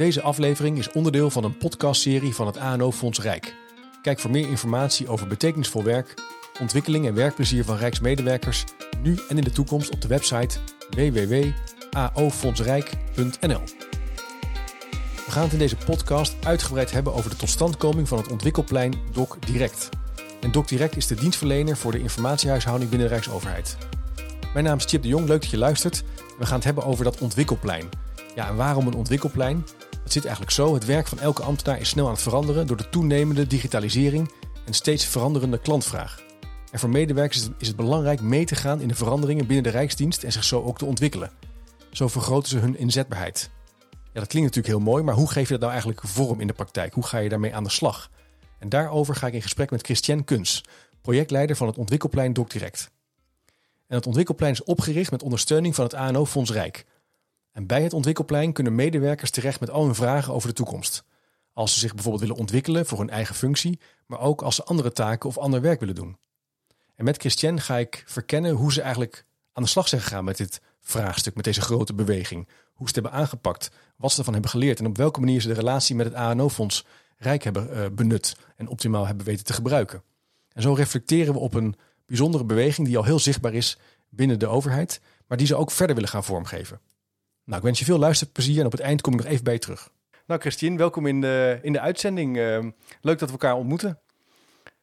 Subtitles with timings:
[0.00, 3.54] Deze aflevering is onderdeel van een podcastserie van het ANO Fonds Rijk.
[4.02, 6.14] Kijk voor meer informatie over betekenisvol werk,
[6.60, 8.64] ontwikkeling en werkplezier van Rijksmedewerkers
[9.02, 10.58] nu en in de toekomst op de website
[10.90, 13.60] www.aofondsrijk.nl.
[15.26, 19.28] We gaan het in deze podcast uitgebreid hebben over de totstandkoming van het ontwikkelplein Doc
[19.46, 19.88] Direct.
[20.40, 23.76] En Doc Direct is de dienstverlener voor de informatiehuishouding binnen de Rijksoverheid.
[24.52, 26.04] Mijn naam is Chip de Jong, leuk dat je luistert.
[26.38, 27.88] We gaan het hebben over dat ontwikkelplein.
[28.34, 29.64] Ja, en waarom een ontwikkelplein?
[30.10, 32.76] Het zit eigenlijk zo: het werk van elke ambtenaar is snel aan het veranderen door
[32.76, 34.32] de toenemende digitalisering
[34.66, 36.22] en steeds veranderende klantvraag.
[36.70, 40.24] En voor medewerkers is het belangrijk mee te gaan in de veranderingen binnen de Rijksdienst
[40.24, 41.30] en zich zo ook te ontwikkelen.
[41.90, 43.50] Zo vergroten ze hun inzetbaarheid.
[43.90, 46.46] Ja, dat klinkt natuurlijk heel mooi, maar hoe geef je dat nou eigenlijk vorm in
[46.46, 46.94] de praktijk?
[46.94, 48.10] Hoe ga je daarmee aan de slag?
[48.58, 50.64] En daarover ga ik in gesprek met Christian Kuns,
[51.02, 52.90] projectleider van het ontwikkelplein DocDirect.
[53.86, 56.84] En het ontwikkelplein is opgericht met ondersteuning van het ANO Fonds Rijk.
[57.66, 61.04] Bij het ontwikkelplein kunnen medewerkers terecht met al hun vragen over de toekomst.
[61.52, 64.92] Als ze zich bijvoorbeeld willen ontwikkelen voor hun eigen functie, maar ook als ze andere
[64.92, 66.16] taken of ander werk willen doen.
[66.94, 70.36] En met Christian ga ik verkennen hoe ze eigenlijk aan de slag zijn gegaan met
[70.36, 72.48] dit vraagstuk, met deze grote beweging.
[72.72, 75.48] Hoe ze het hebben aangepakt, wat ze ervan hebben geleerd en op welke manier ze
[75.48, 76.84] de relatie met het ANO-fonds
[77.22, 80.02] Rijk hebben uh, benut en optimaal hebben weten te gebruiken.
[80.52, 81.74] En zo reflecteren we op een
[82.06, 85.94] bijzondere beweging die al heel zichtbaar is binnen de overheid, maar die ze ook verder
[85.94, 86.80] willen gaan vormgeven.
[87.50, 89.52] Nou, ik wens je veel luisterplezier en op het eind kom ik nog even bij
[89.52, 89.90] je terug.
[90.26, 92.36] Nou, Christine, welkom in de, in de uitzending.
[92.36, 92.58] Uh,
[93.00, 93.98] leuk dat we elkaar ontmoeten.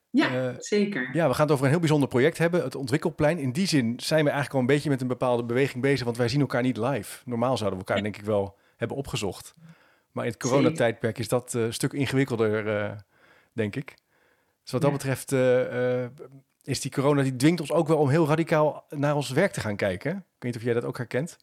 [0.09, 1.09] Ja, uh, zeker.
[1.13, 3.37] Ja, we gaan het over een heel bijzonder project hebben, het Ontwikkelplein.
[3.37, 6.17] In die zin zijn we eigenlijk al een beetje met een bepaalde beweging bezig, want
[6.17, 7.21] wij zien elkaar niet live.
[7.25, 9.53] Normaal zouden we elkaar denk ik wel hebben opgezocht.
[10.11, 13.05] Maar in het coronatijdperk is dat uh, een stuk ingewikkelder,
[13.53, 13.93] denk ik.
[14.63, 14.97] Dus wat dat ja.
[14.97, 15.31] betreft
[16.63, 19.59] is die corona, die dwingt ons ook wel om heel radicaal naar ons werk te
[19.59, 20.11] gaan kijken.
[20.11, 21.37] Ik weet niet of jij dat ook herkent.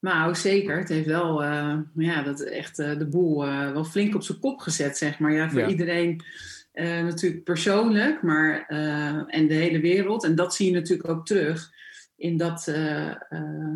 [0.00, 0.78] Nou, zeker.
[0.78, 4.38] Het heeft wel uh, ja, dat echt uh, de boel uh, wel flink op zijn
[4.38, 5.32] kop gezet, zeg maar.
[5.32, 5.68] Ja, voor ja.
[5.68, 6.24] iedereen
[6.72, 8.66] natuurlijk persoonlijk, maar
[9.26, 10.24] en de hele wereld.
[10.24, 11.70] En dat zie je natuurlijk ook terug
[12.16, 12.72] in dat,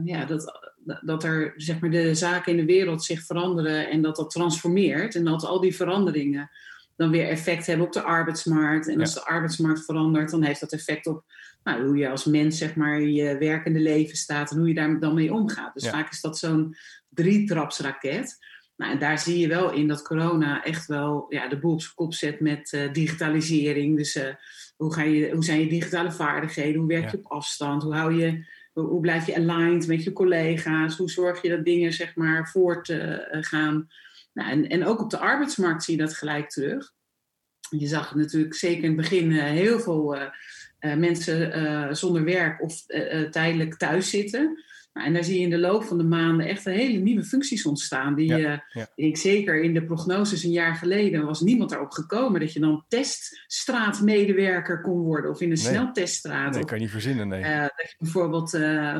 [0.04, 0.70] ja, dat,
[1.02, 5.14] dat er zeg maar, de zaken in de wereld zich veranderen en dat dat transformeert.
[5.14, 6.50] En dat al die veranderingen
[6.96, 8.88] dan weer effect hebben op de arbeidsmarkt.
[8.88, 9.20] En als ja.
[9.20, 11.24] de arbeidsmarkt verandert, dan heeft dat effect op
[11.64, 15.00] nou, hoe je als mens zeg maar je werkende leven staat en hoe je daar
[15.00, 15.74] dan mee omgaat.
[15.74, 15.90] Dus ja.
[15.90, 16.76] vaak is dat zo'n
[17.08, 18.38] drietrapsraket.
[18.76, 21.80] Nou, en daar zie je wel in dat corona echt wel ja, de boel op
[21.80, 23.96] zijn kop zet met uh, digitalisering.
[23.96, 24.28] Dus uh,
[24.76, 26.80] hoe, ga je, hoe zijn je digitale vaardigheden?
[26.80, 27.22] Hoe werk je ja.
[27.22, 27.82] op afstand?
[27.82, 30.96] Hoe, hou je, hoe, hoe, blijf je aligned met je collega's?
[30.96, 33.88] Hoe zorg je dat dingen zeg maar voort uh, gaan?
[34.32, 36.92] Nou, en, en ook op de arbeidsmarkt zie je dat gelijk terug.
[37.70, 40.16] Je zag natuurlijk zeker in het begin heel veel
[40.84, 44.62] uh, mensen uh, zonder werk of uh, tijdelijk thuis zitten.
[44.92, 47.24] Nou, en daar zie je in de loop van de maanden echt een hele nieuwe
[47.24, 48.14] functies ontstaan.
[48.14, 48.86] Die, ja, ja.
[48.94, 52.84] ik zeker in de prognoses een jaar geleden was niemand daarop gekomen dat je dan
[52.88, 55.72] teststraatmedewerker kon worden of in een nee.
[55.72, 56.50] snelteststraat.
[56.50, 57.42] Nee, of, kan je niet verzinnen, nee.
[57.42, 58.50] dat je bijvoorbeeld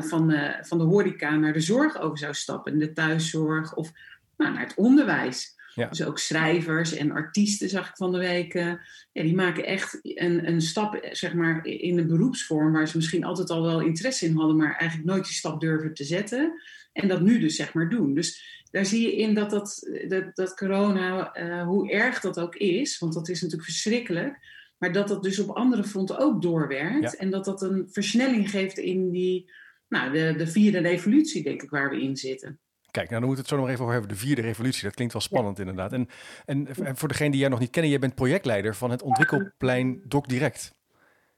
[0.07, 3.91] van, van de horeca naar de zorg over zou stappen, in de thuiszorg of
[4.37, 5.54] nou, naar het onderwijs.
[5.75, 5.87] Ja.
[5.87, 8.53] Dus ook schrijvers en artiesten zag ik van de week.
[8.53, 8.73] Uh,
[9.11, 13.23] ja, die maken echt een, een stap zeg maar, in een beroepsvorm waar ze misschien
[13.23, 16.61] altijd al wel interesse in hadden, maar eigenlijk nooit die stap durven te zetten.
[16.93, 18.13] En dat nu dus zeg maar doen.
[18.13, 22.55] Dus daar zie je in dat, dat, dat, dat corona, uh, hoe erg dat ook
[22.55, 24.37] is, want dat is natuurlijk verschrikkelijk.
[24.77, 27.11] Maar dat dat dus op andere fronten ook doorwerkt.
[27.11, 27.17] Ja.
[27.17, 29.51] En dat dat een versnelling geeft in die,
[29.87, 32.59] nou, de, de vierde revolutie, denk ik, waar we in zitten.
[32.95, 34.11] Kijk, nou dan moeten we het zo nog even over hebben.
[34.11, 35.63] De vierde revolutie, dat klinkt wel spannend ja.
[35.63, 35.93] inderdaad.
[35.93, 36.07] En,
[36.45, 40.01] en, en, voor degene die jij nog niet kennen, jij bent projectleider van het ontwikkelplein
[40.03, 40.73] Doc Direct.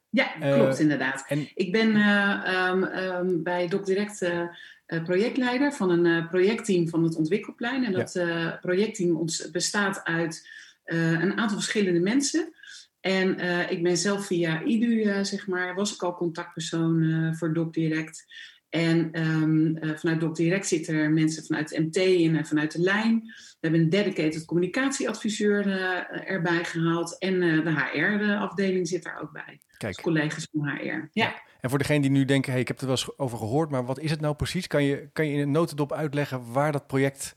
[0.09, 1.25] Ja, klopt uh, inderdaad.
[1.27, 7.03] En, ik ben uh, um, um, bij Doc Direct uh, projectleider van een projectteam van
[7.03, 7.85] het ontwikkelplein.
[7.85, 8.57] En dat ja.
[8.61, 10.49] projectteam bestaat uit
[10.85, 12.53] een aantal verschillende mensen.
[12.99, 13.39] En
[13.69, 18.25] ik ben zelf via IDU, zeg maar, was ik al contactpersoon voor Doc Direct.
[18.69, 22.71] En um, uh, vanuit Doc Direct zitten er mensen vanuit het MT en uh, vanuit
[22.71, 23.19] de lijn.
[23.25, 27.17] We hebben een dedicated communicatieadviseur uh, erbij gehaald.
[27.17, 29.59] En de HR-afdeling zit daar ook bij.
[29.77, 29.93] Kijk.
[29.93, 30.85] Dus collega's van HR.
[30.85, 31.09] Ja.
[31.11, 31.41] ja.
[31.61, 33.85] En voor degenen die nu denken, hey, ik heb er wel eens over gehoord, maar
[33.85, 34.67] wat is het nou precies?
[34.67, 37.35] Kan je, kan je in een notendop uitleggen waar dat project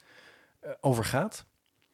[0.80, 1.46] over gaat?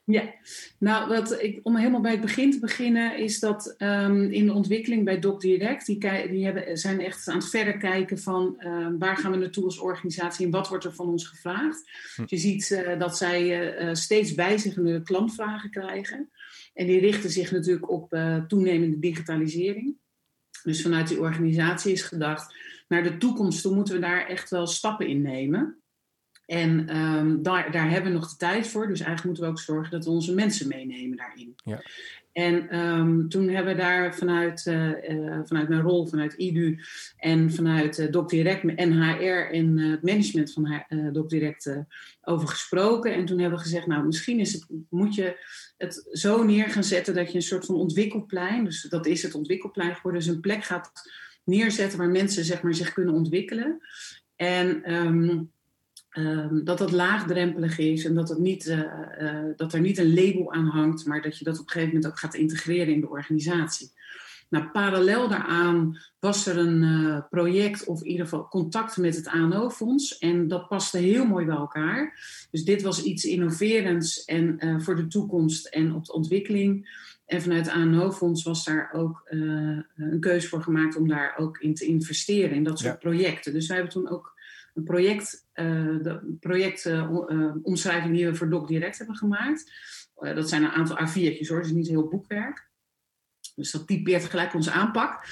[0.08, 0.34] Ja,
[0.78, 4.52] nou, wat ik, om helemaal bij het begin te beginnen, is dat um, in de
[4.52, 5.98] ontwikkeling bij Doc Direct, die,
[6.28, 9.78] die hebben, zijn echt aan het verder kijken van um, waar gaan we naartoe als
[9.78, 11.90] organisatie en wat wordt er van ons gevraagd.
[12.14, 12.22] Hm.
[12.26, 16.30] Je ziet uh, dat zij uh, steeds wijzigende klantvragen krijgen.
[16.74, 19.96] En die richten zich natuurlijk op uh, toenemende digitalisering.
[20.62, 22.54] Dus vanuit die organisatie is gedacht,
[22.88, 25.80] naar de toekomst toe moeten we daar echt wel stappen in nemen.
[26.46, 28.88] En ehm, daar, daar hebben we nog de tijd voor.
[28.88, 31.54] Dus eigenlijk moeten we ook zorgen dat we onze mensen meenemen daarin.
[31.64, 31.82] Ja.
[32.32, 36.78] En ehm, toen hebben we daar vanuit, uh, uh, vanuit mijn rol, vanuit IDU
[37.16, 41.76] en vanuit uh, Doc Direct en HR en het management van uh, Doc Direct
[42.22, 43.14] over gesproken.
[43.14, 45.36] En toen hebben we gezegd, nou misschien is het, moet je
[45.76, 49.34] het zo neer gaan zetten dat je een soort van ontwikkelplein, dus dat is het
[49.34, 50.92] ontwikkelplein geworden, dus een plek gaat
[51.44, 53.80] neerzetten waar mensen zeg maar, zich kunnen ontwikkelen.
[54.36, 55.50] En um,
[56.18, 58.78] Um, dat dat laagdrempelig is en dat, het niet, uh,
[59.20, 61.94] uh, dat er niet een label aan hangt, maar dat je dat op een gegeven
[61.94, 63.90] moment ook gaat integreren in de organisatie.
[64.48, 69.26] Nou, parallel daaraan was er een uh, project, of in ieder geval contact met het
[69.26, 70.18] ANO-fonds.
[70.18, 72.18] En dat paste heel mooi bij elkaar.
[72.50, 77.04] Dus dit was iets innoverends en voor de toekomst en op de ontwikkeling.
[77.26, 81.74] En vanuit het ANO-fonds was daar ook een keuze voor gemaakt om daar ook in
[81.74, 83.08] te investeren, in dat soort ja.
[83.10, 83.52] projecten.
[83.52, 84.35] Dus wij hebben toen ook
[84.76, 89.72] een project, uh, de projectomschrijving uh, die we voor Doc Direct hebben gemaakt.
[90.14, 92.68] Dat zijn een aantal A4'tjes hoor, dus niet heel boekwerk.
[93.54, 95.24] Dus dat typeert gelijk onze aanpak.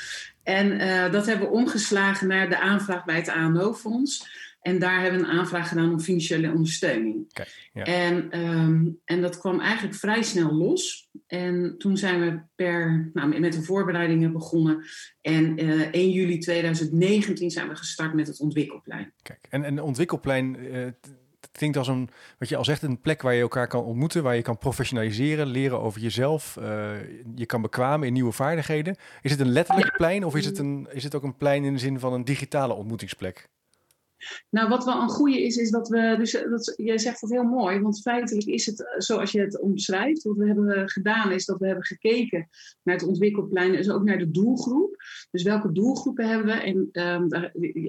[0.43, 0.79] En
[1.13, 4.27] dat hebben we omgeslagen naar de aanvraag bij het ANO-fonds.
[4.65, 7.27] En daar hebben we een aanvraag gedaan om financiële ondersteuning.
[7.73, 7.85] Ja.
[7.85, 11.09] en, um, en dat kwam eigenlijk vrij snel los.
[11.27, 14.85] En toen zijn we per, nou, met de voorbereidingen begonnen.
[15.21, 19.13] En uh, 1 juli 2019 zijn we gestart met het ontwikkelplein.
[19.23, 20.87] Kijk, en een ontwikkelplein uh,
[21.53, 22.09] klinkt als een,
[22.39, 25.47] wat je al zegt, een plek waar je elkaar kan ontmoeten, waar je kan professionaliseren,
[25.47, 26.57] leren over jezelf.
[26.61, 26.93] Uh,
[27.35, 28.97] je kan bekwamen in nieuwe vaardigheden.
[29.23, 31.73] Is het een letterlijk plein of is het, een, is het ook een plein in
[31.73, 33.49] de zin van een digitale ontmoetingsplek?
[34.51, 37.45] Nou, wat wel een goede is, is dat we, dus dat, jij zegt dat heel
[37.45, 40.23] mooi, want feitelijk is het zoals je het omschrijft.
[40.23, 42.49] Wat we hebben gedaan is dat we hebben gekeken
[42.83, 44.97] naar het ontwikkelplein, dus ook naar de doelgroep.
[45.31, 46.53] Dus welke doelgroepen hebben we?
[46.53, 47.33] En um,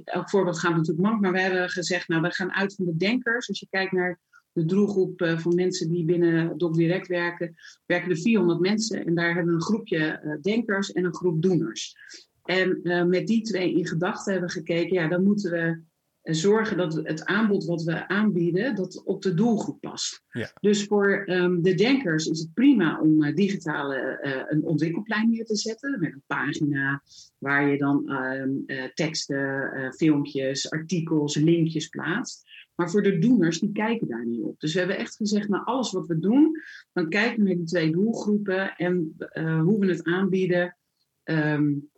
[0.04, 2.96] elk voorbeeld gaat natuurlijk mank, maar we hebben gezegd, nou, we gaan uit van de
[2.96, 3.48] denkers.
[3.48, 4.20] Als je kijkt naar
[4.52, 7.56] de doelgroep uh, van mensen die binnen Doc Direct werken,
[7.86, 9.06] werken er 400 mensen.
[9.06, 11.96] En daar hebben we een groepje denkers en een groep doeners.
[12.44, 12.80] En
[13.10, 15.82] met die twee in gedachten hebben we gekeken, ja, dan moeten we
[16.34, 20.24] zorgen dat het aanbod wat we aanbieden, dat op de doelgroep past.
[20.30, 20.52] Ja.
[20.60, 25.46] Dus voor um, de denkers is het prima om uh, digitale uh, een ontwikkelplein neer
[25.46, 27.04] te zetten met een pagina
[27.38, 32.44] waar je dan um, uh, teksten, filmpjes, artikels, linkjes plaatst.
[32.76, 34.60] Maar voor de doeners, die kijken daar niet op.
[34.60, 36.62] Dus we hebben echt gezegd, naar alles wat we doen,
[36.94, 39.16] dan kijken we naar die twee doelgroepen en
[39.64, 40.78] hoe we het aanbieden.
[41.24, 41.90] Um,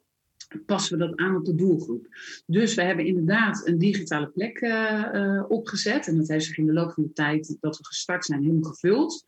[0.66, 2.08] passen we dat aan op de doelgroep.
[2.46, 6.08] Dus we hebben inderdaad een digitale plek uh, uh, opgezet.
[6.08, 8.72] En dat heeft zich in de loop van de tijd dat we gestart zijn helemaal
[8.72, 9.26] gevuld.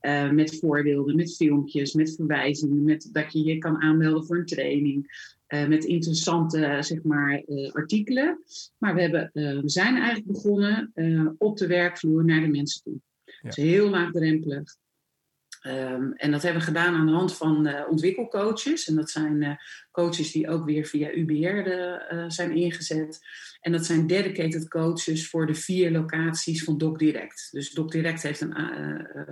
[0.00, 4.46] Uh, met voorbeelden, met filmpjes, met verwijzingen, met dat je je kan aanmelden voor een
[4.46, 5.30] training.
[5.68, 7.42] met interessante zeg maar,
[7.72, 8.42] artikelen.
[8.78, 10.92] Maar we, hebben, we zijn eigenlijk begonnen
[11.38, 13.00] op de werkvloer naar de mensen toe.
[13.24, 13.48] Ja.
[13.48, 14.76] Dus heel laagdrempelig.
[15.66, 18.88] Um, en dat hebben we gedaan aan de hand van uh, ontwikkelcoaches.
[18.88, 19.50] En dat zijn uh,
[19.90, 23.20] coaches die ook weer via UBR de, uh, zijn ingezet.
[23.60, 27.48] En dat zijn dedicated coaches voor de vier locaties van Doc Direct.
[27.50, 28.54] Dus Doc Direct heeft een,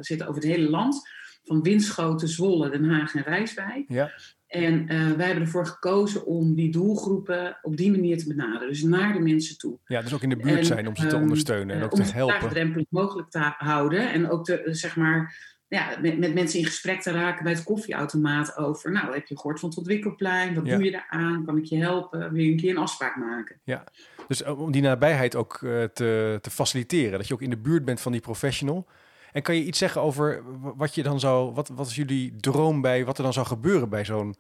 [0.00, 1.08] zit over het hele land.
[1.44, 3.84] Van Winschoten, Zwolle, Den Haag en Rijswijk.
[3.88, 4.10] Ja.
[4.46, 8.68] En wij hebben ervoor gekozen om die doelgroepen op die manier te benaderen.
[8.68, 9.78] Dus naar de mensen toe.
[9.86, 12.02] Ja, dus ook in de buurt zijn om ze te um, ondersteunen en ook te
[12.02, 12.62] helpen.
[12.62, 14.12] Om het mogelijk te houden.
[14.12, 15.34] En ook te, zeg maar
[15.70, 18.92] ja, met, met mensen in gesprek te raken bij het koffieautomaat over.
[18.92, 20.54] Nou, heb je gehoord van het ontwikkelplein?
[20.54, 20.74] Wat Ja.
[20.76, 21.44] doe je daaraan?
[21.44, 22.32] Kan ik je helpen?
[22.32, 23.60] Wil je een keer een afspraak maken?
[23.64, 23.84] Ja,
[24.28, 27.18] dus om die nabijheid ook eh, te, te faciliteren.
[27.18, 28.86] Dat je ook in de buurt bent van die professional.
[29.32, 30.42] En kan je iets zeggen over
[30.76, 33.88] wat je dan zou, wat, wat is jullie droom bij, wat er dan zou gebeuren
[33.88, 34.34] bij zo'n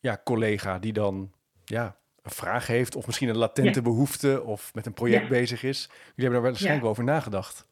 [0.00, 1.32] ja, collega die dan
[1.64, 3.82] ja, een vraag heeft, of misschien een latente Ja.
[3.82, 5.28] behoefte, of met een project Ja.
[5.28, 5.82] bezig is.
[5.88, 6.80] Jullie hebben daar waarschijnlijk Ja.
[6.80, 7.66] wel over nagedacht.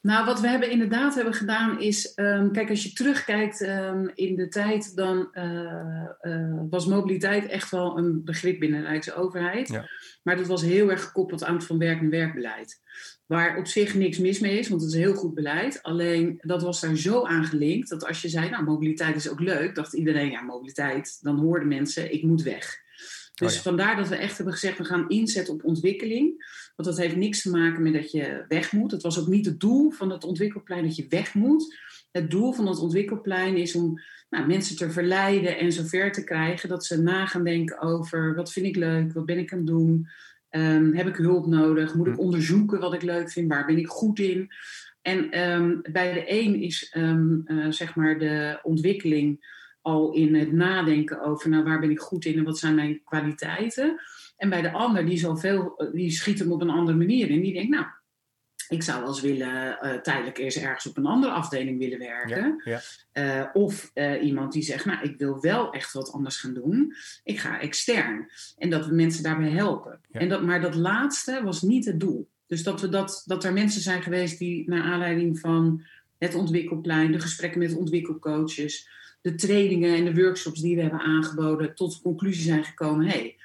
[0.00, 4.36] Nou, wat we hebben inderdaad hebben gedaan is, ehm, kijk, als je terugkijkt ehm, in
[4.36, 9.68] de tijd, dan eh, eh, was mobiliteit echt wel een begrip binnen de Rijksoverheid.
[9.68, 9.88] Ja.
[10.22, 12.80] Maar dat was heel erg gekoppeld aan het van werk en werkbeleid.
[13.26, 15.82] Waar op zich niks mis mee is, want het is heel goed beleid.
[15.82, 19.40] Alleen dat was daar zo aan gelinkt dat als je zei, nou, mobiliteit is ook
[19.40, 22.78] leuk, dacht iedereen, ja, mobiliteit, dan hoorden mensen, ik moet weg.
[23.40, 23.62] Dus Oh ja.
[23.62, 26.48] vandaar dat we echt hebben gezegd, we gaan inzetten op ontwikkeling.
[26.76, 28.90] Want dat heeft niks te maken met dat je weg moet.
[28.90, 31.78] Het was ook niet het doel van het ontwikkelplein dat je weg moet.
[32.10, 36.68] Het doel van het ontwikkelplein is om nou, mensen te verleiden en zover te krijgen
[36.68, 39.66] dat ze na gaan denken over wat vind ik leuk, wat ben ik aan het
[39.66, 40.08] doen,
[40.50, 42.20] Ehm, heb ik hulp nodig, moet ik Hm.
[42.20, 44.50] onderzoeken wat ik leuk vind, waar ben ik goed in.
[45.02, 50.52] En ehm, bij de een is ehm, eh, zeg maar de ontwikkeling al in het
[50.52, 54.00] nadenken over nou, waar ben ik goed in en wat zijn mijn kwaliteiten.
[54.36, 57.30] En bij de ander, die, is al veel, die schiet hem op een andere manier
[57.30, 57.40] in.
[57.40, 57.86] Die denkt, nou,
[58.68, 62.60] ik zou wel eens willen uh, tijdelijk eerst ergens op een andere afdeling willen werken.
[62.64, 62.80] Ja,
[63.12, 63.42] ja.
[63.42, 66.94] Uh, of uh, iemand die zegt, nou, ik wil wel echt wat anders gaan doen.
[67.24, 68.30] Ik ga extern.
[68.58, 70.00] En dat we mensen daarbij helpen.
[70.10, 72.28] En dat, maar dat laatste was niet het doel.
[72.46, 75.84] Dus dat, we dat, dat er mensen zijn geweest die naar aanleiding van
[76.18, 78.88] het ontwikkelplein, de gesprekken met ontwikkelcoaches,
[79.20, 83.36] de trainingen en de workshops die we hebben aangeboden, tot de conclusie zijn gekomen: hey,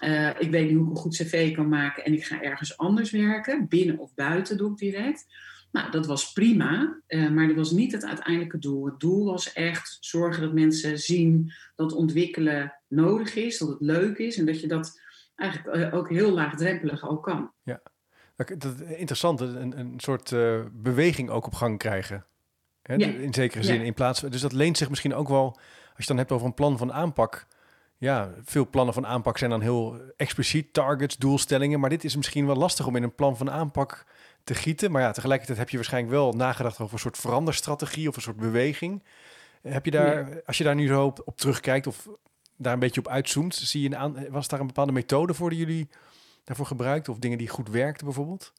[0.00, 2.76] uh, ik weet niet hoe ik een goed cv kan maken en ik ga ergens
[2.76, 5.26] anders werken, binnen of buiten doe ik direct.
[5.72, 8.86] Nou, dat was prima, uh, maar dat was niet het uiteindelijke doel.
[8.86, 14.18] Het doel was echt zorgen dat mensen zien dat ontwikkelen nodig is, dat het leuk
[14.18, 15.00] is en dat je dat
[15.34, 17.52] eigenlijk uh, ook heel laagdrempelig al kan.
[17.62, 17.82] Ja,
[18.36, 20.34] dat, interessant, een, een soort
[20.72, 22.26] beweging ook op gang krijgen.
[22.86, 22.94] Hè?
[22.94, 23.06] Ja.
[23.06, 24.30] In zekere zin, in plaats van.
[24.30, 26.78] Dus dat leent zich misschien ook wel, als je het dan hebt over een plan
[26.78, 27.46] van aanpak
[27.98, 31.80] ja, veel plannen van aanpak zijn dan heel expliciet, targets, doelstellingen.
[31.80, 34.06] Maar dit is misschien wel lastig om in een plan van aanpak
[34.44, 34.90] te gieten.
[34.90, 38.36] Maar ja, tegelijkertijd heb je waarschijnlijk wel nagedacht over een soort veranderstrategie of een soort
[38.36, 39.02] beweging.
[39.62, 42.08] Heb je daar, als je daar nu zo op, op, terugkijkt of
[42.56, 45.50] daar een beetje op uitzoomt, zie je een aan, was daar een bepaalde methode voor
[45.50, 45.88] die jullie
[46.44, 48.52] daarvoor gebruikt of dingen die goed werkten bijvoorbeeld?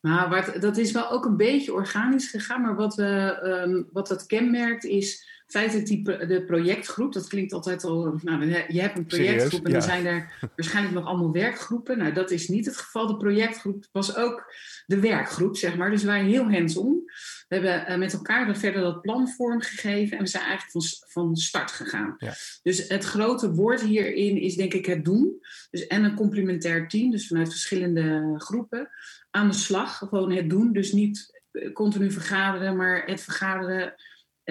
[0.00, 4.08] Nou, wat, dat is wel ook een beetje organisch gegaan, maar wat, we, um, wat
[4.08, 8.18] dat kenmerkt is feitelijk die, de projectgroep, dat klinkt altijd al.
[8.22, 11.98] Nou, je hebt een projectgroep en dan zijn er waarschijnlijk nog allemaal werkgroepen.
[11.98, 13.06] Nou, dat is niet het geval.
[13.06, 14.54] De projectgroep was ook
[14.86, 15.90] de werkgroep, zeg maar.
[15.90, 17.02] Dus waren heel hands-on.
[17.48, 20.82] We hebben uh, met elkaar dan verder dat plan vormgegeven en we zijn eigenlijk van,
[21.08, 22.14] van start gegaan.
[22.18, 22.34] Ja.
[22.62, 25.40] Dus het grote woord hierin is denk ik het doen.
[25.70, 28.88] Dus en een complementair team, dus vanuit verschillende groepen.
[29.30, 30.72] Aan de slag, gewoon het doen.
[30.72, 33.94] Dus niet eh, continu vergaderen, maar het vergaderen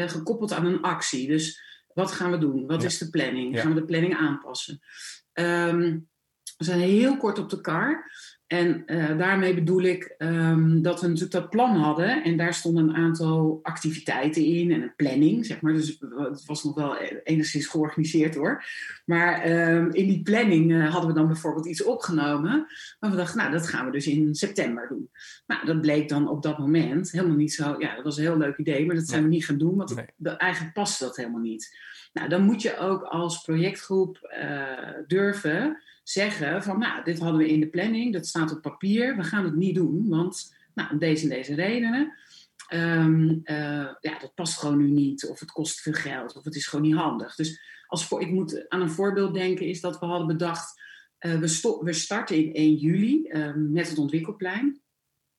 [0.08, 1.28] gekoppeld aan een actie.
[1.28, 1.62] Dus
[1.94, 2.68] wat gaan we doen?
[2.68, 3.60] Wat is de planning?
[3.60, 4.80] Gaan we de planning aanpassen?
[5.34, 6.10] Um,
[6.58, 8.12] we zijn heel kort op de kar.
[8.50, 12.24] En uh, daarmee bedoel ik um, dat we natuurlijk dat plan hadden.
[12.24, 15.74] En daar stonden een aantal activiteiten in en een planning, zeg maar.
[15.74, 15.98] Dus
[16.30, 18.64] het was nog wel enigszins georganiseerd hoor.
[19.06, 22.68] Maar um, in die planning uh, hadden we dan bijvoorbeeld iets opgenomen.
[23.00, 25.10] Maar we dachten, nou, dat gaan we dus in september doen.
[25.48, 27.76] Nou, dat bleek dan op dat moment helemaal niet zo.
[27.80, 29.96] Ja, dat was een heel leuk idee, maar dat zijn we niet gaan doen, want
[29.96, 30.36] nee.
[30.36, 31.78] eigenlijk paste dat helemaal niet.
[32.14, 35.78] Nou, dan moet je ook als projectgroep uh, durven
[36.12, 39.44] zeggen van, nou, dit hadden we in de planning, dat staat op papier, we gaan
[39.44, 42.14] het niet doen, want nou, deze en deze redenen.
[42.74, 46.56] Um, uh, ja, dat past gewoon nu niet, of het kost veel geld, of het
[46.56, 47.36] is gewoon niet handig.
[47.36, 50.82] Dus als voor, ik moet aan een voorbeeld denken, is dat we hadden bedacht,
[51.20, 54.82] uh, we, we starten in 1 juli uh, met het ontwikkelplein.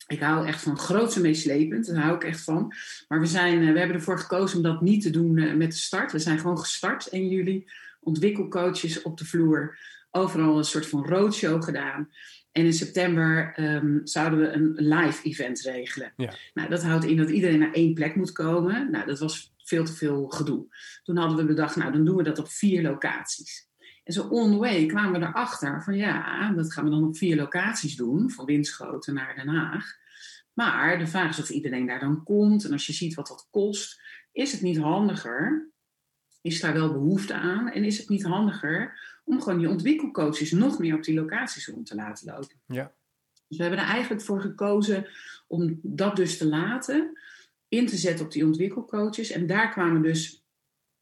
[0.07, 2.73] Ik hou echt van groots en meeslepend, daar hou ik echt van.
[3.07, 6.11] Maar we, zijn, we hebben ervoor gekozen om dat niet te doen met de start.
[6.11, 9.77] We zijn gewoon gestart 1 juli, ontwikkelcoaches op de vloer
[10.11, 12.09] overal een soort van roadshow gedaan.
[12.51, 16.13] En in september um, zouden we een live event regelen.
[16.15, 16.33] Ja.
[16.53, 18.91] Nou, dat houdt in dat iedereen naar één plek moet komen.
[18.91, 20.65] Nou, dat was veel te veel gedoe.
[21.03, 23.69] Toen hadden we bedacht, nou, dan doen we dat op vier locaties.
[24.03, 27.17] En zo on the way kwamen we erachter van ja, dat gaan we dan op
[27.17, 28.31] vier locaties doen.
[28.31, 29.85] Van Winschoten naar Den Haag.
[30.53, 32.65] Maar de vraag is of iedereen daar dan komt.
[32.65, 34.01] En als je ziet wat dat kost,
[34.31, 35.71] is het niet handiger?
[36.41, 37.69] Is daar wel behoefte aan?
[37.69, 38.99] En is het niet handiger
[39.31, 42.61] om gewoon die ontwikkelcoaches nog meer op die locaties rond te laten lopen.
[42.65, 42.93] Ja.
[43.47, 45.07] Dus we hebben er eigenlijk voor gekozen
[45.47, 47.19] om dat dus te laten,
[47.67, 49.31] in te zetten op die ontwikkelcoaches.
[49.31, 50.43] En daar kwamen dus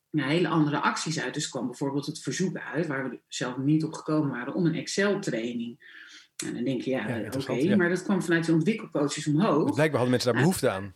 [0.09, 1.33] nou, hele andere acties uit.
[1.33, 4.75] Dus kwam bijvoorbeeld het verzoek uit, waar we zelf niet op gekomen waren, om een
[4.75, 5.97] Excel-training.
[6.45, 9.73] En dan denk je, ja, ja oké, maar dat kwam vanuit de ontwikkelcoaches omhoog.
[9.73, 10.93] Blijkbaar hadden mensen daar behoefte aan.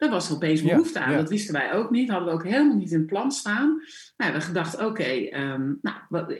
[0.00, 1.16] Daar was er opeens behoefte aan.
[1.16, 2.10] Dat wisten wij ook niet.
[2.10, 3.68] Hadden we ook helemaal niet in het plan staan.
[3.68, 3.82] Nou,
[4.16, 6.34] we hebben gedacht, oké, okay, um, nou, wat,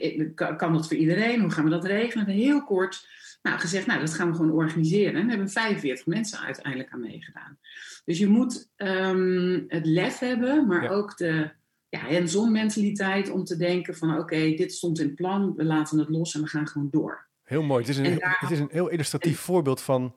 [0.57, 1.41] kan dat voor iedereen?
[1.41, 2.25] Hoe gaan we dat regelen?
[2.25, 3.07] Heel kort
[3.41, 5.15] nou, gezegd, nou, dat gaan we gewoon organiseren.
[5.15, 7.57] En we hebben 45 mensen uiteindelijk aan meegedaan.
[8.05, 11.49] Dus je moet um, het lef hebben, maar ook de
[11.89, 15.63] ja, hands-on mentaliteit om te denken van, oké, okay, dit stond in het plan, we
[15.63, 17.27] laten het los en we gaan gewoon door.
[17.43, 17.85] Heel mooi.
[17.85, 20.15] Het is een, het is een heel illustratief voorbeeld van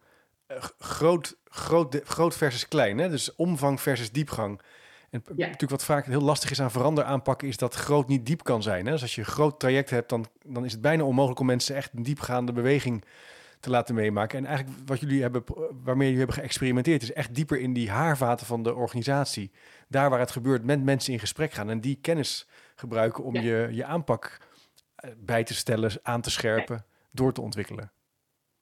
[0.79, 2.99] groot groot, groot versus klein.
[2.99, 3.09] Hè?
[3.09, 4.61] Dus omvang versus diepgang.
[5.11, 8.43] En natuurlijk wat vaak heel lastig is aan verander aanpakken, is dat groot niet diep
[8.43, 8.85] kan zijn.
[8.87, 8.93] Hè?
[8.93, 11.77] Dus als je een groot traject hebt, dan, dan is het bijna onmogelijk om mensen
[11.77, 13.05] echt een diepgaande beweging
[13.61, 14.39] te laten meemaken.
[14.39, 15.45] En eigenlijk wat jullie hebben,
[15.85, 19.51] waarmee jullie hebben geëxperimenteerd, is echt dieper in die haarvaten van de organisatie.
[19.89, 23.69] Daar waar het gebeurt, met mensen in gesprek gaan en die kennis gebruiken om je,
[23.71, 24.39] je aanpak
[24.95, 27.93] eh, bij te stellen, aan te scherpen, door te ontwikkelen.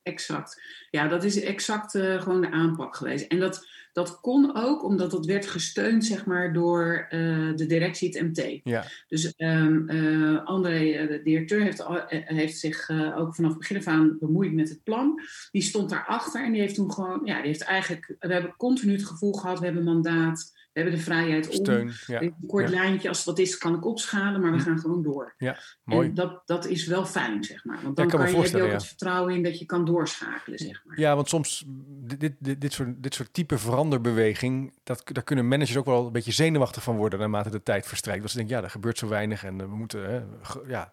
[0.02, 0.62] Exact.
[0.90, 3.26] Ja, dat is exact uh, gewoon de aanpak geweest.
[3.26, 8.08] En dat, dat kon ook omdat dat werd gesteund zeg maar, door uh, de directie,
[8.08, 8.60] het MT.
[8.64, 8.84] Ja.
[9.08, 14.52] Dus um, uh, André, de directeur, heeft, heeft zich ook vanaf begin af aan bemoeid
[14.52, 15.20] met het plan.
[15.50, 18.92] Die stond daarachter en die heeft toen gewoon, ja, die heeft eigenlijk, we hebben continu
[18.92, 21.54] het gevoel gehad, we hebben mandaat we hebben de vrijheid om.
[21.54, 22.22] Steun, ja.
[22.22, 24.62] Een kort lijntje, als het wat is, kan ik opschalen, maar we hm.
[24.62, 25.34] gaan gewoon door.
[25.38, 26.08] Ja, mooi.
[26.08, 27.78] En dat, dat is wel fijn, zeg maar.
[27.82, 30.82] Want dan kan, je, heb je ook het vertrouwen in dat je kan doorschakelen, zeg
[30.84, 31.00] maar.
[31.00, 35.76] Ja, want soms, dit, dit, dit, soort, dit soort type veranderbeweging, dat, daar kunnen managers
[35.76, 38.20] ook wel een beetje zenuwachtig van worden naarmate de tijd verstrijkt.
[38.20, 40.22] Want ze denken, ja, er gebeurt zo weinig en we moeten, hè,
[40.68, 40.92] ja...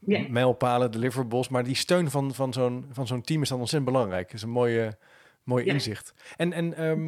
[0.00, 0.28] Yeah.
[0.28, 1.48] mijlpalen, deliverables.
[1.48, 4.26] Maar die steun van, van zo'n van zo'n team is dan ontzettend belangrijk.
[4.26, 4.98] Dat is een mooie,
[5.42, 6.14] mooie inzicht.
[6.36, 7.06] En, en um,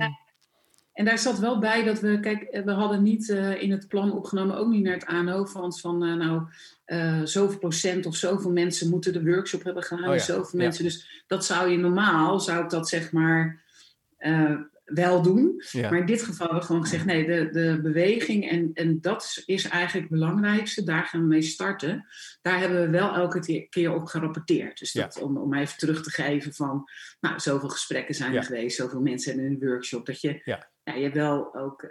[0.92, 3.88] en daar zat wel bij dat we, kijk, eh, we hadden niet uh, in het
[3.88, 6.42] plan opgenomen, ook niet naar het ANO, van, van uh, nou,
[6.86, 10.84] uh, zoveel procent of zoveel mensen moeten de workshop hebben gedaan, oh zoveel mensen.
[10.84, 13.62] Dus dat zou je normaal, zou ik dat zeg maar
[14.94, 15.62] wel doen.
[15.72, 19.42] Maar in dit geval hebben we gewoon gezegd, nee, de, de beweging en, en dat
[19.46, 20.84] is eigenlijk het belangrijkste.
[20.84, 22.06] Daar gaan we mee starten.
[22.42, 24.78] Daar hebben we wel elke keer op gerapporteerd.
[24.78, 26.88] Dus dat, om, om even terug te geven van,
[27.20, 30.06] nou, zoveel gesprekken zijn er geweest, zoveel mensen hebben in een workshop.
[30.06, 30.58] Dat je,
[30.94, 31.00] ja.
[31.00, 31.90] je wel ook, uh,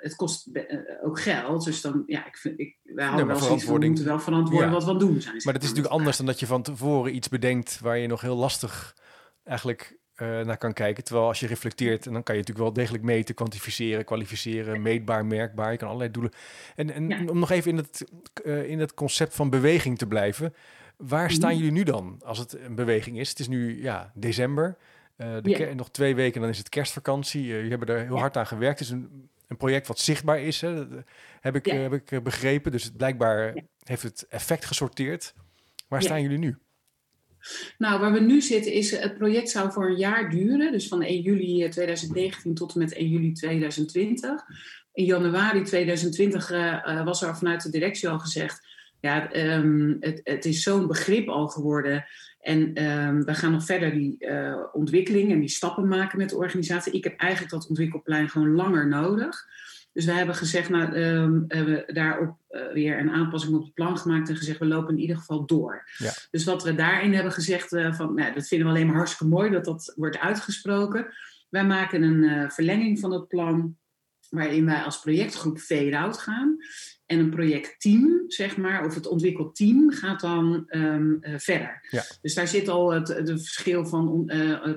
[0.00, 0.62] het kost uh,
[1.02, 1.64] ook geld.
[1.64, 4.70] Dus dan, ja, ik vind, ik, wij houden wel zoiets van, we moeten wel verantwoorden
[4.70, 5.40] wat we aan doen zijn.
[5.44, 8.20] Maar dat is natuurlijk anders dan dat je van tevoren iets bedenkt waar je nog
[8.20, 8.96] heel lastig
[9.44, 11.04] eigenlijk uh, naar kan kijken.
[11.04, 15.26] Terwijl als je reflecteert, en dan kan je natuurlijk wel degelijk meten, kwantificeren, kwalificeren, meetbaar,
[15.26, 15.72] merkbaar.
[15.72, 16.32] Je kan allerlei doelen.
[16.76, 18.04] En, en om nog even in het,
[18.66, 20.54] in het concept van beweging te blijven.
[20.96, 21.34] Waar mhm.
[21.34, 23.28] staan jullie nu dan als het een beweging is?
[23.28, 24.76] Het is nu ja, december.
[25.20, 27.44] Uh, de nog twee weken, dan is het kerstvakantie.
[27.44, 28.78] jullie hebben er heel hard aan gewerkt.
[28.78, 30.74] Het is een, een project wat zichtbaar is, hè?
[30.74, 31.04] Dat
[31.40, 32.72] heb ik, heb ik begrepen.
[32.72, 35.34] Dus blijkbaar heeft het effect gesorteerd.
[35.88, 36.56] Waar staan jullie nu?
[37.78, 40.72] Nou, waar we nu zitten is, het project zou voor een jaar duren.
[40.72, 44.42] Dus van 1 juli 2019 tot en met 1 juli 2020.
[44.92, 48.68] In januari 2020 uh, uh, was er vanuit de directie al gezegd...
[49.00, 52.04] Ja, um, het, het, is zo'n begrip al geworden.
[52.40, 56.36] En um, we gaan nog verder die uh, ontwikkeling en die stappen maken met de
[56.36, 56.92] organisatie.
[56.92, 59.48] Ik heb eigenlijk dat ontwikkelplein gewoon langer nodig.
[59.92, 63.98] Dus we hebben gezegd, nou, um, hebben daarop uh, weer een aanpassing op het plan
[63.98, 65.90] gemaakt en gezegd, we lopen in ieder geval door.
[65.96, 66.12] Ja.
[66.30, 69.34] Dus wat we daarin hebben gezegd, uh, van, nou, dat vinden we alleen maar hartstikke
[69.34, 71.06] mooi dat dat wordt uitgesproken.
[71.48, 73.76] Wij maken een verlenging van het plan
[74.28, 76.56] waarin wij als projectgroep fade-out gaan.
[77.10, 81.86] En een projectteam, zeg maar, of het ontwikkelteam, gaat dan um, uh, verder.
[81.90, 82.02] Ja.
[82.22, 84.74] Dus daar zit al het, het verschil van uh,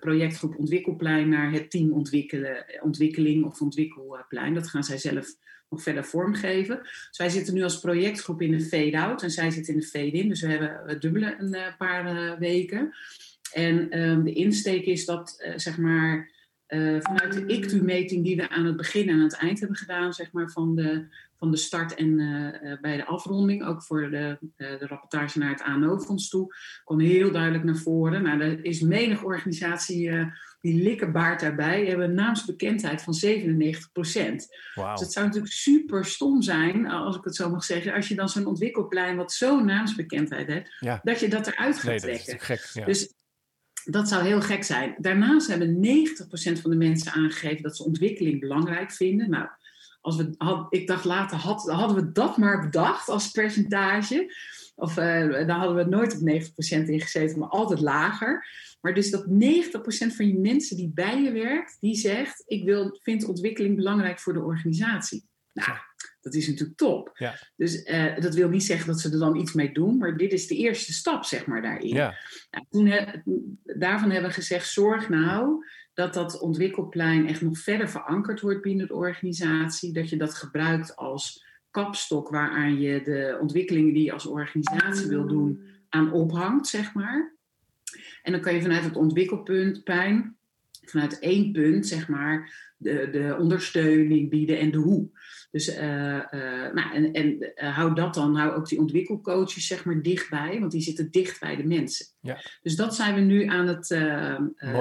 [0.00, 4.54] projectgroep ontwikkelplein naar het team ontwikkelen, ontwikkeling of ontwikkelplein.
[4.54, 5.26] Dat gaan zij zelf
[5.68, 6.78] nog verder vormgeven.
[6.82, 10.28] Dus wij zitten nu als projectgroep in de fade-out en zij zitten in de fade-in.
[10.28, 12.94] Dus we hebben we dubbele een paar weken.
[13.52, 16.36] En um, de insteek is dat, zeg maar
[17.00, 20.32] vanuit de ICTU-meting die we aan het begin en aan het eind hebben gedaan, zeg
[20.32, 21.06] maar, van de,
[21.38, 25.62] van de start en uh, bij de afronding, ook voor de, de rapportage naar het
[25.62, 28.22] ANO-fonds toe, kwam heel duidelijk naar voren.
[28.22, 30.10] Nou, er is menig organisatie
[30.60, 34.46] die likkenbaard daarbij, hebben een naamsbekendheid van 97 procent.
[34.74, 34.90] Wow.
[34.90, 38.14] Dus het zou natuurlijk super stom zijn, als ik het zo mag zeggen, als je
[38.14, 41.00] dan zo'n ontwikkelplein wat zo'n naamsbekendheid heeft, ja.
[41.02, 42.40] dat je dat eruit gaat nee, trekken.
[42.40, 42.84] Gek, ja.
[42.84, 43.14] Dus
[43.84, 44.94] dat zou heel gek zijn.
[44.98, 49.30] Daarnaast hebben 90% van de mensen aangegeven dat ze ontwikkeling belangrijk vinden.
[49.30, 49.48] Nou,
[50.08, 54.34] als we had, ik dacht later, had, hadden we dat maar bedacht als percentage.
[54.74, 58.46] Of uh, dan hadden we nooit op 90% ingezeten, maar altijd lager.
[58.80, 59.28] Maar dus dat 90%
[60.16, 64.32] van je mensen die bij je werkt, die zegt: Ik wil, vind ontwikkeling belangrijk voor
[64.32, 65.26] de organisatie.
[65.52, 65.78] Nou,
[66.20, 67.10] dat is natuurlijk top.
[67.14, 67.34] Ja.
[67.56, 70.32] Dus uh, dat wil niet zeggen dat ze er dan iets mee doen, maar dit
[70.32, 71.94] is de eerste stap, zeg maar, daarin.
[71.94, 72.16] Ja.
[72.50, 73.04] Nou, toen he,
[73.78, 75.64] daarvan hebben we gezegd, zorg nou
[75.98, 79.92] dat dat ontwikkelplein echt nog verder verankerd wordt binnen de organisatie.
[79.92, 85.26] Dat je dat gebruikt als kapstok waaraan je de ontwikkelingen die je als organisatie wil
[85.26, 87.36] doen aan ophangt, zeg maar.
[88.22, 90.37] En dan kan je vanuit het ontwikkelpunt pijn,
[90.90, 95.08] vanuit één punt, zeg maar, de, de ondersteuning bieden en de hoe.
[95.50, 99.84] Dus uh, uh, nou, en, en uh, hou dat dan, hou ook die ontwikkelcoaches zeg
[99.84, 102.06] maar dichtbij, want die zitten dicht bij de mensen.
[102.20, 102.38] Ja.
[102.62, 103.88] Dus dat zijn we nu aan het,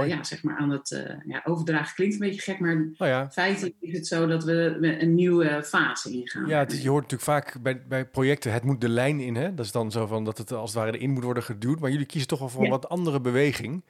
[0.08, 1.96] ja, zeg maar aan het ja, overdragen.
[1.96, 3.30] Klinkt een beetje gek, maar oh ja.
[3.30, 6.48] feitelijk is het zo dat we een nieuwe fase ingaan.
[6.48, 9.36] Ja, het, je hoort natuurlijk vaak bij, bij projecten, het moet de lijn in.
[9.36, 9.54] Hè?
[9.54, 11.80] Dat is dan zo van dat het als het ware erin moet worden geduwd.
[11.80, 13.84] Maar jullie kiezen toch wel voor een wat andere beweging.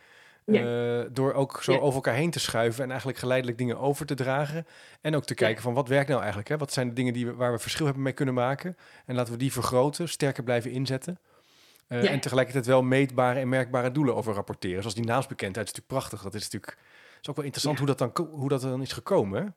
[0.51, 0.61] Ja.
[0.99, 4.13] Uh, door ook zo over elkaar heen te schuiven en eigenlijk geleidelijk dingen over te
[4.13, 4.65] dragen.
[5.01, 6.49] En ook te kijken van wat werkt nou eigenlijk?
[6.49, 6.57] Hè?
[6.57, 8.77] Wat zijn de dingen die we, waar we verschil hebben mee kunnen maken?
[9.05, 11.19] En laten we die vergroten, sterker blijven inzetten.
[11.89, 14.79] Uh, En tegelijkertijd wel meetbare en merkbare doelen over rapporteren.
[14.79, 16.23] Zoals die naamsbekendheid is natuurlijk prachtig.
[16.23, 16.77] Dat is natuurlijk
[17.21, 19.41] is ook wel interessant hoe, dat dan, hoe dat dan is gekomen.
[19.41, 19.47] Hè?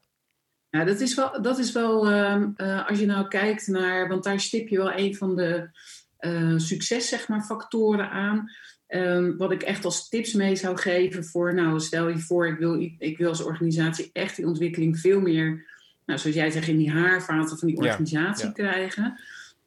[0.78, 4.24] Ja, dat is wel, dat is wel ehm, eh, als je nou kijkt naar, want
[4.24, 5.78] daar stip je wel een van de
[6.20, 8.50] uh, succes, zeg maar, factoren aan.
[8.94, 12.58] Um, wat ik echt als tips mee zou geven voor, nou, stel je voor, ik
[12.58, 15.66] wil, ik wil als organisatie echt die ontwikkeling veel meer,
[16.06, 19.18] nou, zoals jij zegt, in die haarvaten van die organisatie krijgen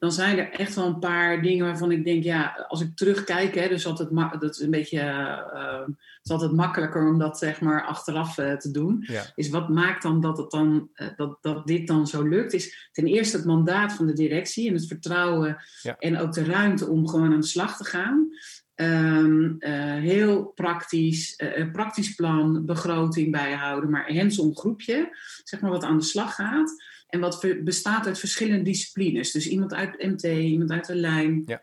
[0.04, 3.56] dan zijn er echt wel een paar dingen waarvan ik denk, ja, als ik terugkijk,
[3.56, 4.10] hè, dus altijd
[4.40, 8.54] dat is een beetje, uh, het is altijd makkelijker om dat zeg maar achteraf uh,
[8.56, 9.08] te doen.
[9.36, 12.54] Is wat maakt dan dat het dan, uh, dat, dat dit dan zo lukt?
[12.54, 15.58] Is ten eerste het mandaat van de directie en het vertrouwen
[16.00, 18.30] en ook de ruimte om gewoon aan de slag te gaan.
[18.76, 19.56] Um,
[20.02, 26.04] heel praktisch, een praktisch plan, begroting bijhouden, maar hands-on groepje, zeg maar, wat aan de
[26.04, 26.84] slag gaat.
[27.08, 29.32] En wat bestaat uit verschillende disciplines.
[29.32, 31.62] Dus iemand uit MT, iemand uit de lijn, ja.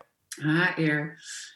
[0.75, 0.81] HR.
[0.81, 1.15] Um,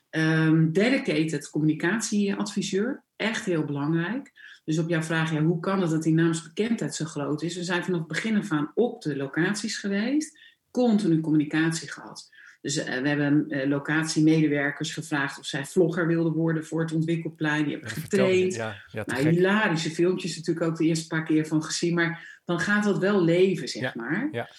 [0.09, 4.31] ehm, dedicated communicatieadviseur, echt heel belangrijk.
[4.65, 7.55] Dus op jouw vraag, ja, hoe kan het dat die naamsbekendheid zo groot is?
[7.55, 10.39] We zijn vanaf het begin af aan op de locaties geweest,
[10.71, 12.29] continu communicatie gehad.
[12.65, 17.63] Dus uh, we hebben uh, locatiemedewerkers gevraagd of zij vlogger wilden worden voor het ontwikkelplein.
[17.63, 18.55] Die hebben getraind.
[18.55, 21.93] Ja, ja, nou, hilarische filmpjes natuurlijk ook de eerste paar keer van gezien.
[21.93, 24.29] Maar dan gaat dat wel leven, zeg maar.
[24.31, 24.49] Ja.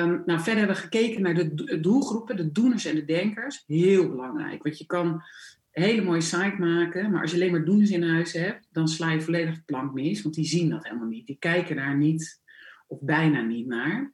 [0.00, 3.64] Um, nou, verder hebben we gekeken naar de doelgroepen, de doeners en de denkers.
[3.66, 4.62] Heel belangrijk.
[4.62, 5.06] Want je kan
[5.72, 8.88] een hele mooie site maken, maar als je alleen maar doeners in huis hebt, dan
[8.88, 10.22] sla je volledig de plank mis.
[10.22, 11.26] Want die zien dat helemaal niet.
[11.26, 12.40] Die kijken daar niet
[12.86, 14.12] of bijna niet naar.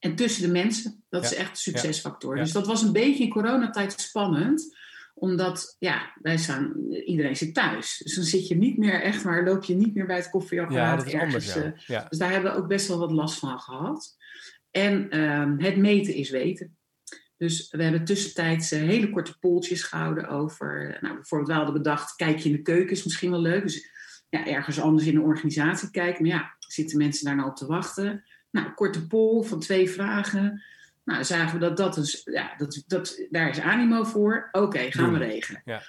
[0.00, 2.36] En tussen de mensen, dat is echt een succesfactor.
[2.36, 4.78] Dus dat was een beetje in coronatijd spannend
[5.14, 8.00] omdat, ja, wij staan, iedereen zit thuis.
[8.04, 11.10] Dus dan zit je niet meer echt maar, loop je niet meer bij het koffieapparaat
[11.10, 11.54] ja, ergens.
[11.54, 12.06] Anders, ja.
[12.08, 14.16] Dus daar hebben we ook best wel wat last van gehad.
[14.70, 16.78] En ehm, het meten is weten.
[17.36, 22.16] Dus we hebben tussentijds uh, hele korte poeltjes gehouden over, nou, bijvoorbeeld we hadden bedacht,
[22.16, 23.62] kijk je in de keuken is misschien wel leuk.
[23.62, 23.90] Dus
[24.28, 26.22] ja, ergens anders in een organisatie kijken.
[26.22, 28.24] Maar ja, zitten mensen daar nou op te wachten?
[28.50, 30.62] Nou, korte poll van twee vragen.
[31.04, 34.48] Nou, zagen we dat dat dus, ja, dat, dat, daar is animo voor.
[34.52, 35.62] Oké, gaan we regelen.
[35.64, 35.82] Ja.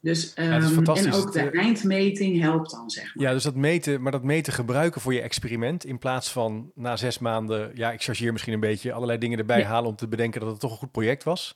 [0.00, 0.52] Dus, um,
[0.86, 3.24] en ook de eindmeting helpt dan, zeg maar.
[3.24, 5.84] Ja, dus dat meten, maar dat meten gebruiken voor je experiment...
[5.84, 8.92] in plaats van na zes maanden, ja, ik chargeer misschien een beetje...
[8.92, 11.54] allerlei dingen erbij halen om te bedenken dat het toch een goed project was.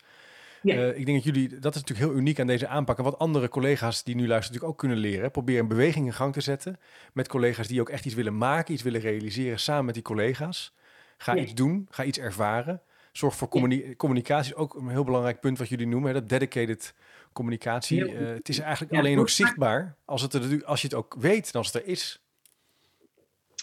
[0.63, 0.75] Ja.
[0.75, 2.99] Uh, ik denk dat jullie, dat is natuurlijk heel uniek aan deze aanpak.
[2.99, 5.31] En wat andere collega's die nu luisteren natuurlijk ook kunnen leren.
[5.31, 6.79] Probeer een beweging in gang te zetten
[7.13, 10.75] met collega's die ook echt iets willen maken, iets willen realiseren samen met die collega's.
[11.19, 12.83] Ga iets doen, ga iets ervaren.
[13.13, 13.49] Zorg voor
[13.97, 16.95] communicatie, ook een heel belangrijk punt wat jullie noemen, dat dedicated
[17.33, 18.13] communicatie.
[18.13, 21.55] Uh, het is eigenlijk alleen ook zichtbaar als, het er, als je het ook weet,
[21.55, 22.23] als het er is.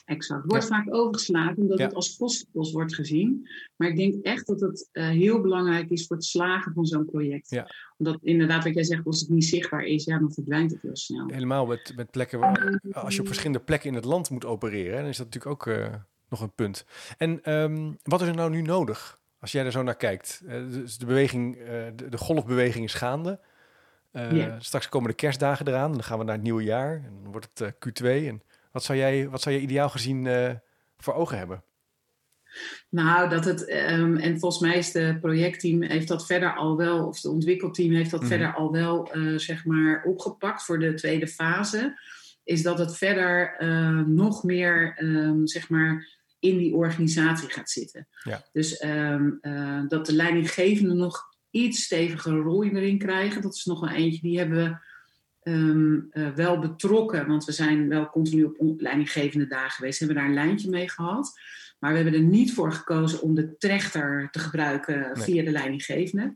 [0.07, 0.43] Exact.
[0.45, 3.49] Wordt vaak overgeslagen omdat het als kostenpost wordt gezien.
[3.75, 7.05] Maar ik denk echt dat het uh, heel belangrijk is voor het slagen van zo'n
[7.05, 7.49] project.
[7.49, 7.71] Ja.
[7.97, 10.95] Omdat inderdaad, wat jij zegt, als het niet zichtbaar is, ja, dan verdwijnt het heel
[10.95, 11.27] snel.
[11.27, 14.99] Helemaal met, met plekken, waar, als je op verschillende plekken in het land moet opereren,
[14.99, 15.93] dan is dat natuurlijk ook uh,
[16.29, 16.85] nog een punt.
[17.17, 19.19] En um, wat is er nou nu nodig?
[19.39, 21.57] Als jij er zo naar kijkt, uh, dus de beweging,
[21.95, 23.39] de, de, golfbeweging is gaande.
[24.13, 26.93] Uh, Straks komen de kerstdagen eraan, en dan gaan we naar het nieuwe jaar.
[26.93, 28.05] En dan wordt het Q2.
[28.05, 28.41] En
[28.77, 30.27] wat zou jij, wat zou je ideaal gezien
[30.97, 31.63] voor ogen hebben?
[32.89, 37.07] Nou, dat het, um, en volgens mij is de projectteam heeft dat verder al wel,
[37.07, 41.27] of de ontwikkelteam heeft dat mm verder al wel, zeg maar, opgepakt voor de tweede
[41.27, 41.99] fase.
[42.43, 43.55] Is dat het verder
[44.07, 48.07] nog meer, um, zeg maar, in die organisatie gaat zitten.
[48.23, 48.43] Ja.
[48.51, 53.41] Dus ehm, eh, dat de leidinggevenden nog iets stevigere rol erin krijgen.
[53.41, 54.77] Dat is nog wel eentje, die hebben we
[55.47, 57.27] ehm, eh, wel betrokken.
[57.27, 59.99] Want we zijn wel continu op leidinggevende dagen geweest.
[59.99, 61.39] Hebben daar een lijntje mee gehad.
[61.79, 66.35] Maar we hebben er niet voor gekozen om de trechter te gebruiken via de leidinggevende.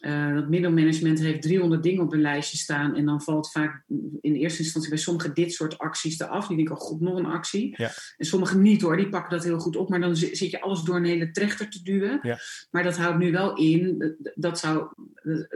[0.00, 2.94] Uh, dat middelmanagement heeft 300 dingen op een lijstje staan.
[2.96, 3.84] En dan valt vaak
[4.20, 6.46] in eerste instantie bij sommigen dit soort acties eraf.
[6.46, 7.74] Die denken, oh god, nog een actie.
[7.76, 7.90] Ja.
[8.16, 9.88] En sommigen niet hoor, die pakken dat heel goed op.
[9.88, 12.18] Maar dan zit je alles door een hele trechter te duwen.
[12.22, 12.38] Ja.
[12.70, 14.92] Maar dat houdt nu wel in, dat zou,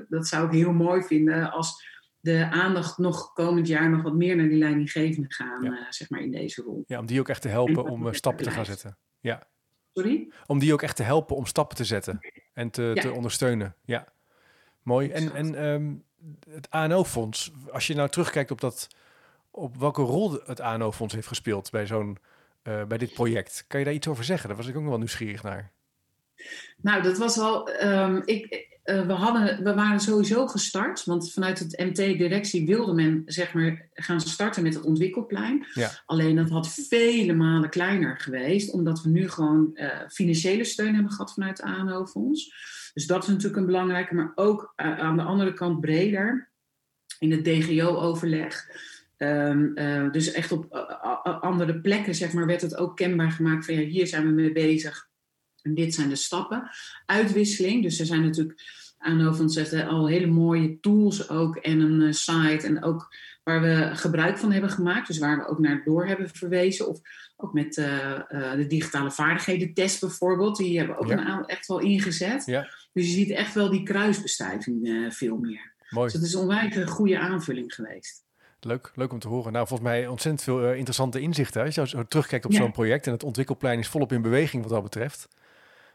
[0.08, 1.91] dat zou ik heel mooi vinden als
[2.22, 6.20] de aandacht nog komend jaar nog wat meer naar die leidinggevende gaan, uh, zeg maar
[6.20, 6.84] in deze rol.
[6.86, 8.96] Ja, om die ook echt te helpen om uh, stappen te gaan zetten.
[9.20, 9.46] Ja.
[9.94, 10.32] Sorry?
[10.46, 12.20] Om die ook echt te helpen om stappen te zetten
[12.52, 13.74] en te, te ondersteunen.
[13.84, 14.06] Ja.
[14.82, 15.10] Mooi.
[15.10, 15.94] En, en ehm,
[16.54, 18.88] het ANO-fonds, als je nou terugkijkt op dat,
[19.50, 22.18] op welke rol het ANO-fonds heeft gespeeld bij zo'n,
[22.62, 24.48] uh, bij dit project, kan je daar iets over zeggen?
[24.48, 25.70] Daar was ik ook nog wel nieuwsgierig naar.
[26.76, 27.82] Nou, dat was al.
[27.82, 33.22] Um, ik, uh, we, hadden, we waren sowieso gestart, want vanuit het MT-directie wilde men
[33.24, 35.66] zeg maar, gaan starten met het ontwikkelplein.
[35.74, 35.90] Ja.
[36.06, 41.12] Alleen dat had vele malen kleiner geweest, omdat we nu gewoon uh, financiële steun hebben
[41.12, 42.54] gehad vanuit het ANO-fonds.
[42.94, 46.50] Dus dat is natuurlijk een belangrijke, maar ook aan de andere kant breder
[47.18, 48.66] in het DGO-overleg.
[49.16, 50.74] Ehm, dus echt op
[51.40, 54.52] andere plekken, zeg maar, werd het ook kenbaar gemaakt van ja, hier zijn we mee
[54.52, 55.10] bezig.
[55.62, 56.70] En dit zijn de stappen.
[57.06, 58.62] Uitwisseling, dus er zijn natuurlijk
[58.98, 63.90] aan van zetten al hele mooie tools ook en een site en ook waar we
[63.92, 65.06] gebruik van hebben gemaakt.
[65.06, 66.88] Dus waar we ook naar door hebben verwezen.
[66.88, 67.00] Of
[67.36, 67.86] ook met uh,
[68.28, 70.56] uh, de digitale vaardigheden test bijvoorbeeld.
[70.56, 72.46] Die hebben we ook een echt wel ingezet.
[72.46, 72.68] Ja.
[72.92, 75.72] Dus je ziet echt wel die kruisbestuiving uh, veel meer.
[75.90, 76.04] Mooi.
[76.04, 78.24] Dus het is onwijs een goede aanvulling geweest.
[78.60, 79.52] Leuk, leuk om te horen.
[79.52, 81.62] Nou, volgens mij ontzettend veel interessante inzichten.
[81.62, 84.72] Als je zo terugkijkt op zo'n project en het ontwikkelplein is volop in beweging wat
[84.72, 85.28] dat betreft.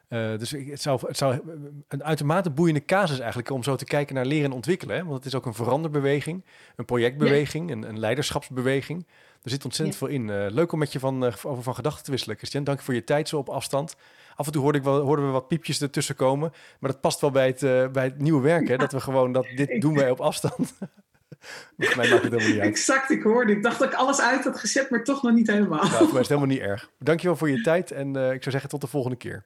[0.09, 1.39] Uh, dus het zou, het zou
[1.87, 4.95] een uitermate boeiende casus eigenlijk om zo te kijken naar leren en ontwikkelen.
[4.95, 5.03] Hè?
[5.03, 9.07] Want het is ook een veranderbeweging, een projectbeweging, een, een, leiderschapsbeweging.
[9.43, 10.27] Er zit ontzettend veel in.
[10.27, 12.63] Uh, leuk om met je van, uh, over van gedachten te wisselen, Christian.
[12.63, 13.95] Dank voor je tijd zo op afstand.
[14.35, 16.51] Af en toe hoorde ik wel, hoorden we wat piepjes ertussen komen.
[16.79, 18.67] Maar dat past wel bij het, bij het nieuwe werk.
[18.67, 18.77] Hè?
[18.77, 20.55] Dat we gewoon dat dit doen wij op afstand.
[21.75, 22.69] mij maakt het helemaal niet uit.
[22.69, 23.51] Exact, ik hoorde.
[23.51, 25.83] Ik dacht dat ik alles uit had gezet, maar toch nog niet helemaal.
[25.83, 26.91] Nou, voor mij is het helemaal niet erg.
[26.99, 29.45] Dankjewel voor je tijd en ik zou zeggen tot de volgende keer.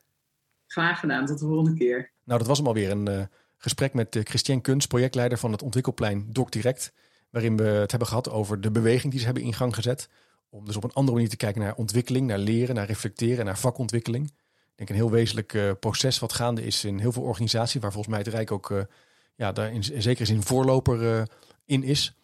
[0.71, 2.12] Graag gedaan, tot de volgende keer.
[2.23, 3.21] Nou, dat was hem alweer een uh,
[3.57, 6.93] gesprek met uh, Christian Kunst, projectleider van het ontwikkelplein Doc Direct.
[7.29, 10.10] Waarin we het hebben gehad over de beweging die ze hebben in gang gezet.
[10.49, 13.57] Om dus op een andere manier te kijken naar ontwikkeling, naar leren, naar reflecteren, naar
[13.57, 14.25] vakontwikkeling.
[14.25, 17.91] Ik denk een heel wezenlijk uh, proces wat gaande is in heel veel organisaties, waar
[17.91, 18.88] volgens mij het Rijk ook
[19.36, 21.27] ja, daar in, in zekere zin voorloper
[21.65, 22.15] in is.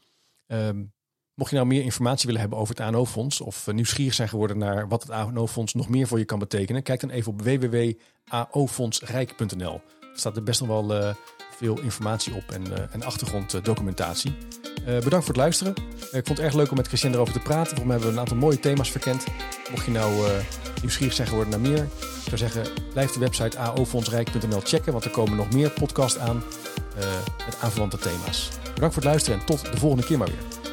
[0.47, 0.91] Um,
[1.33, 4.87] Mocht je nou meer informatie willen hebben over het ANO-fonds of nieuwsgierig zijn geworden naar
[4.87, 7.41] wat het ANO-fonds nog meer voor je kan betekenen, kijk dan even op
[8.29, 9.81] www.aofondsrijk.nl.
[10.01, 11.13] Er staat er best nog wel uh,
[11.57, 14.37] veel informatie op en, uh, en achtergronddocumentatie.
[14.79, 15.73] Uh, bedankt voor het luisteren.
[15.95, 17.77] ik vond het erg leuk om met Christian erover te praten.
[17.77, 19.25] Volgens hebben we een aantal mooie thema's verkend.
[19.71, 20.29] Mocht je nou
[20.81, 22.63] nieuwsgierig zijn geworden naar meer, ik zou zeggen,
[22.93, 26.43] blijf de website aofondsrijk.nl checken, want er komen nog meer podcasts aan
[27.45, 28.49] met aanverwante thema's.
[28.73, 30.66] Bedankt voor het luisteren en tot de volgende keer maar weer.